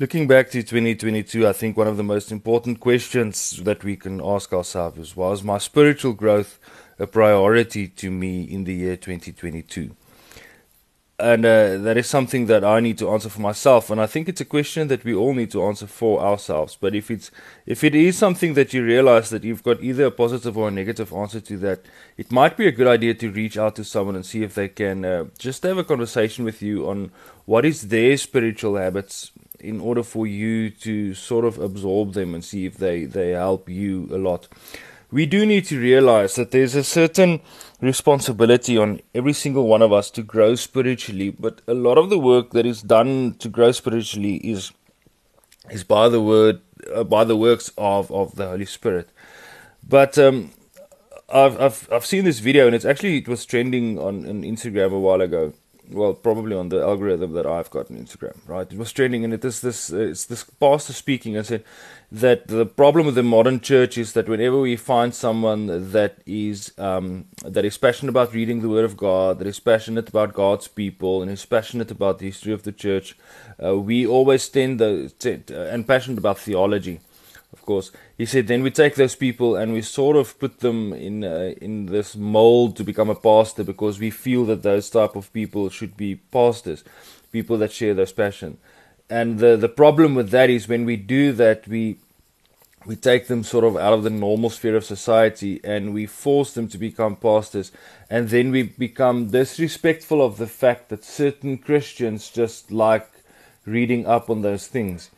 [0.00, 4.20] Looking back to 2022, I think one of the most important questions that we can
[4.24, 6.60] ask ourselves is Was my spiritual growth
[7.00, 9.96] a priority to me in the year 2022?
[11.18, 14.28] And uh, that is something that I need to answer for myself, and I think
[14.28, 16.78] it's a question that we all need to answer for ourselves.
[16.80, 17.32] But if it's
[17.66, 20.70] if it is something that you realize that you've got either a positive or a
[20.70, 21.80] negative answer to that,
[22.16, 24.68] it might be a good idea to reach out to someone and see if they
[24.68, 27.10] can uh, just have a conversation with you on
[27.46, 32.44] what is their spiritual habits in order for you to sort of absorb them and
[32.44, 34.48] see if they, they help you a lot.
[35.10, 37.40] We do need to realize that there's a certain
[37.80, 42.18] responsibility on every single one of us to grow spiritually, but a lot of the
[42.18, 44.72] work that is done to grow spiritually is
[45.70, 46.60] is by the word
[46.94, 49.08] uh, by the works of, of the Holy Spirit.
[49.86, 50.50] But um,
[51.28, 54.92] I've, I've I've seen this video and it's actually it was trending on, on Instagram
[54.92, 55.54] a while ago
[55.90, 58.70] well, probably on the algorithm that I've got on Instagram, right?
[58.70, 61.64] It was trending, and it is this, uh, it's this pastor speaking and said
[62.12, 66.72] that the problem with the modern church is that whenever we find someone that is
[66.78, 70.68] um, that is passionate about reading the Word of God, that is passionate about God's
[70.68, 73.16] people, and is passionate about the history of the church,
[73.62, 77.00] uh, we always tend to, uh, and passionate about theology
[77.52, 77.90] of course.
[78.16, 81.54] He said, then we take those people and we sort of put them in uh,
[81.60, 85.70] in this mold to become a pastor because we feel that those type of people
[85.70, 86.84] should be pastors,
[87.32, 88.58] people that share those passion.
[89.08, 91.96] And the the problem with that is when we do that, we
[92.86, 96.54] we take them sort of out of the normal sphere of society and we force
[96.54, 97.72] them to become pastors
[98.08, 103.10] and then we become disrespectful of the fact that certain Christians just like
[103.66, 105.10] reading up on those things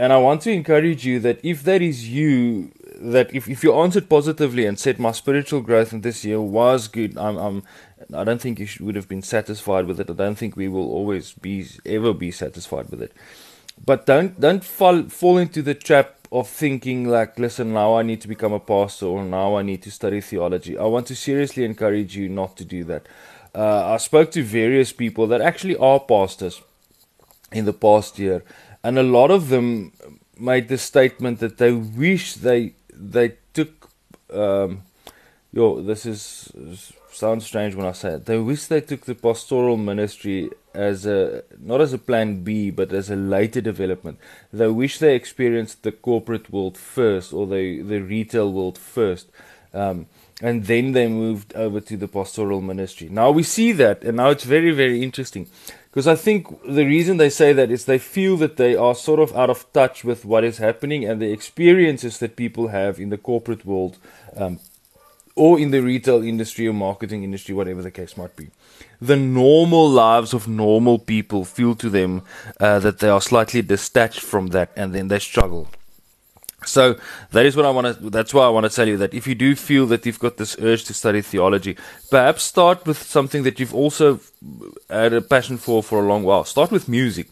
[0.00, 3.74] and I want to encourage you that if that is you, that if, if you
[3.74, 7.62] answered positively and said my spiritual growth in this year was good, I'm, I'm
[8.14, 10.08] I don't think you should, would have been satisfied with it.
[10.08, 13.12] I don't think we will always be ever be satisfied with it.
[13.84, 18.22] But don't don't fall fall into the trap of thinking like, listen, now I need
[18.22, 20.78] to become a pastor or now I need to study theology.
[20.78, 23.06] I want to seriously encourage you not to do that.
[23.54, 26.62] Uh, I spoke to various people that actually are pastors
[27.52, 28.44] in the past year
[28.82, 29.92] and a lot of them
[30.38, 33.90] made the statement that they wish they they took
[34.32, 34.82] um,
[35.52, 36.52] yo this is
[37.12, 38.26] sounds strange when I say it.
[38.26, 42.92] They wish they took the pastoral ministry as a not as a plan B, but
[42.92, 44.18] as a later development.
[44.52, 49.28] They wish they experienced the corporate world first or the the retail world first.
[49.72, 50.06] Um,
[50.40, 53.08] and then they moved over to the pastoral ministry.
[53.08, 55.46] Now we see that, and now it's very, very interesting.
[55.90, 59.18] Because I think the reason they say that is they feel that they are sort
[59.18, 63.10] of out of touch with what is happening and the experiences that people have in
[63.10, 63.98] the corporate world
[64.36, 64.60] um,
[65.34, 68.50] or in the retail industry or marketing industry, whatever the case might be.
[69.00, 72.22] The normal lives of normal people feel to them
[72.60, 75.68] uh, that they are slightly detached from that and then they struggle.
[76.66, 76.96] So
[77.32, 78.10] that is what I want to.
[78.10, 80.36] That's why I want to tell you that if you do feel that you've got
[80.36, 81.76] this urge to study theology,
[82.10, 84.20] perhaps start with something that you've also
[84.88, 86.44] had a passion for for a long while.
[86.44, 87.28] Start with music,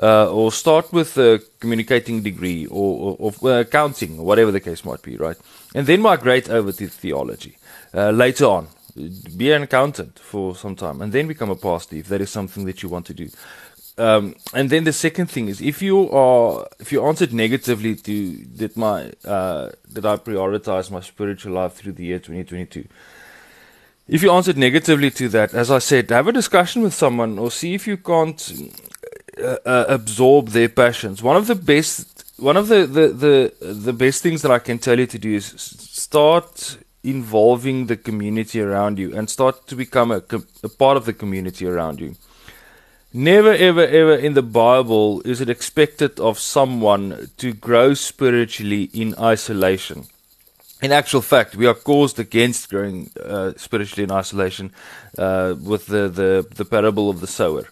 [0.00, 4.84] uh, or start with a communicating degree, or, or, or accounting, or whatever the case
[4.84, 5.36] might be, right?
[5.74, 7.58] And then migrate over to theology
[7.92, 8.68] uh, later on.
[9.36, 12.64] Be an accountant for some time, and then become a pastor if that is something
[12.64, 13.28] that you want to do.
[13.98, 18.32] Um, and then the second thing is if you are if you answered negatively to
[18.44, 22.84] did my uh, did I prioritize my spiritual life through the year 2022
[24.06, 27.50] if you answered negatively to that as I said have a discussion with someone or
[27.50, 28.40] see if you can't
[29.40, 31.22] uh, uh, absorb their passions.
[31.22, 34.78] One of the best one of the, the, the, the best things that I can
[34.78, 40.10] tell you to do is start involving the community around you and start to become
[40.10, 40.22] a,
[40.62, 42.16] a part of the community around you
[43.12, 49.14] Never, ever, ever in the Bible is it expected of someone to grow spiritually in
[49.18, 50.04] isolation.
[50.82, 54.72] In actual fact, we are caused against growing uh, spiritually in isolation
[55.16, 57.64] uh, with the, the, the parable of the sower.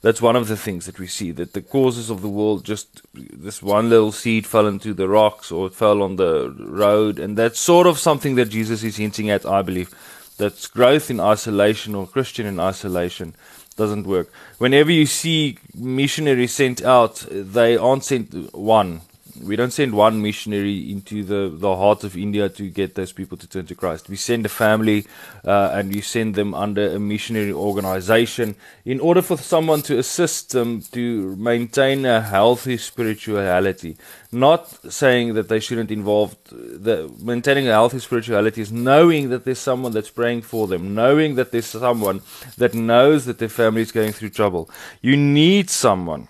[0.00, 3.02] That's one of the things that we see that the causes of the world just
[3.14, 7.36] this one little seed fell into the rocks or it fell on the road, and
[7.36, 9.92] that's sort of something that Jesus is hinting at, I believe.
[10.36, 13.34] That's growth in isolation or Christian in isolation
[13.76, 14.32] doesn't work.
[14.58, 19.00] Whenever you see missionaries sent out, they aren't sent one.
[19.42, 23.36] We don't send one missionary into the, the heart of India to get those people
[23.38, 24.08] to turn to Christ.
[24.08, 25.06] We send a family
[25.44, 28.54] uh, and we send them under a missionary organization
[28.84, 33.96] in order for someone to assist them to maintain a healthy spirituality.
[34.30, 39.58] Not saying that they shouldn't involve the maintaining a healthy spirituality is knowing that there's
[39.58, 42.22] someone that's praying for them, knowing that there's someone
[42.58, 44.70] that knows that their family is going through trouble.
[45.00, 46.28] You need someone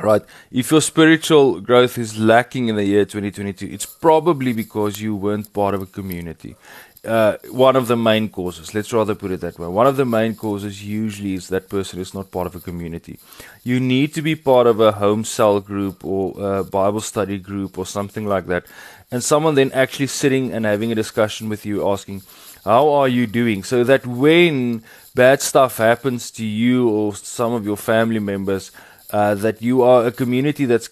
[0.00, 0.22] right?
[0.50, 5.52] If your spiritual growth is lacking in the year 2022, it's probably because you weren't
[5.52, 6.56] part of a community.
[7.04, 10.04] Uh, one of the main causes, let's rather put it that way, one of the
[10.04, 13.18] main causes usually is that person is not part of a community.
[13.64, 17.76] You need to be part of a home cell group or a Bible study group
[17.76, 18.66] or something like that.
[19.10, 22.22] And someone then actually sitting and having a discussion with you asking,
[22.64, 23.64] How are you doing?
[23.64, 24.84] So that when
[25.16, 28.70] bad stuff happens to you or some of your family members,
[29.12, 30.88] uh, that you are a community that's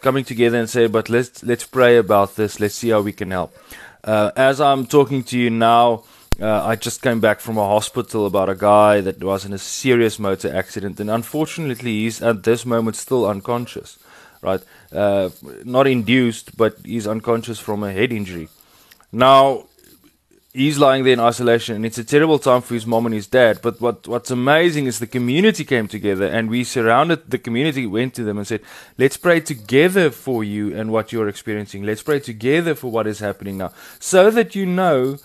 [0.00, 2.60] coming together and say, but let's let's pray about this.
[2.60, 3.54] Let's see how we can help.
[4.02, 6.04] Uh, as I'm talking to you now,
[6.40, 9.58] uh, I just came back from a hospital about a guy that was in a
[9.58, 13.98] serious motor accident, and unfortunately, he's at this moment still unconscious.
[14.42, 14.60] Right,
[14.92, 15.30] uh,
[15.64, 18.48] not induced, but he's unconscious from a head injury.
[19.10, 19.64] Now,
[20.54, 23.26] he's lying there in isolation, and it's a terrible time for his mom and his
[23.26, 23.58] dad.
[23.60, 28.14] But what what's amazing is the community came together, and we surrounded the community, went
[28.14, 28.62] to them, and said,
[28.96, 31.82] "Let's pray together for you and what you're experiencing.
[31.82, 35.18] Let's pray together for what is happening now, so that you know."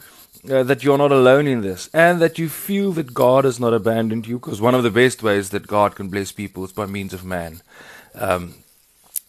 [0.49, 3.73] Uh, that you're not alone in this and that you feel that God has not
[3.73, 6.85] abandoned you because one of the best ways that God can bless people is by
[6.85, 7.61] means of man.
[8.15, 8.53] Um,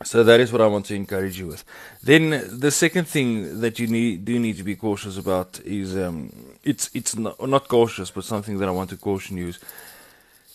[0.03, 1.65] so that is what I want to encourage you with.
[2.03, 6.33] Then the second thing that you need do need to be cautious about is um,
[6.65, 9.59] it's it's not, not cautious, but something that I want to caution you is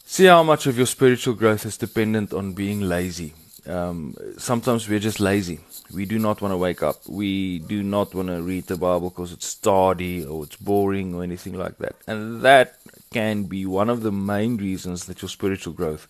[0.05, 3.33] see how much of your spiritual growth is dependent on being lazy.
[3.67, 5.59] Um, sometimes we're just lazy.
[5.91, 7.07] We do not want to wake up.
[7.07, 11.23] We do not want to read the Bible because it's tardy or it's boring or
[11.23, 11.95] anything like that.
[12.05, 12.77] And that
[13.11, 16.07] can be one of the main reasons that your spiritual growth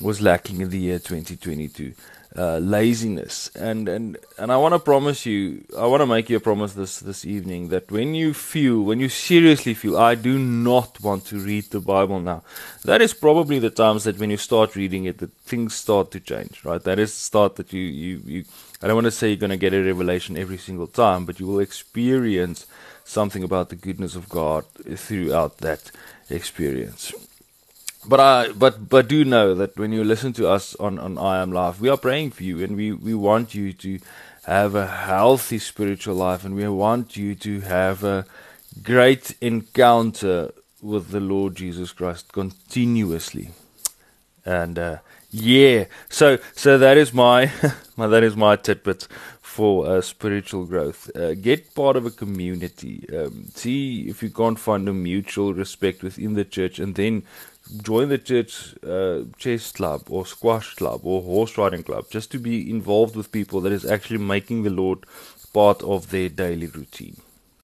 [0.00, 1.94] was lacking in the year 2022
[2.36, 3.50] uh, laziness.
[3.54, 6.72] And and and I want to promise you, I want to make you a promise
[6.72, 11.26] this this evening that when you feel, when you seriously feel, I do not want
[11.26, 12.42] to read the Bible now,
[12.84, 16.20] that is probably the times that when you start reading it, that things start to
[16.20, 16.64] change.
[16.64, 16.82] Right?
[16.82, 18.44] That is start that you you you.
[18.82, 21.40] I don't want to say you're going to get a revelation every single time, but
[21.40, 22.66] you will experience
[23.04, 24.64] something about the goodness of God
[24.96, 25.90] throughout that
[26.30, 27.12] experience
[28.06, 31.42] but I but but do know that when you listen to us on on I
[31.42, 33.98] am live, we are praying for you, and we we want you to
[34.44, 38.26] have a healthy spiritual life, and we want you to have a
[38.82, 40.52] great encounter
[40.82, 43.50] with the Lord Jesus Christ continuously.
[44.44, 44.98] And uh,
[45.30, 47.50] yeah, so so that is my,
[47.96, 49.08] my that is my tidbit
[49.40, 51.10] for uh, spiritual growth.
[51.16, 53.06] Uh, get part of a community.
[53.16, 57.22] Um, see if you can't find a mutual respect within the church, and then
[57.82, 62.38] join the church uh, chess club or squash club or horse riding club just to
[62.38, 65.06] be involved with people that is actually making the Lord
[65.52, 67.16] part of their daily routine.